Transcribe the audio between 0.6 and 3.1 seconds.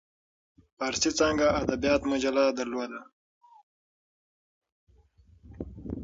فارسي څانګه ادبیات مجله درلوده.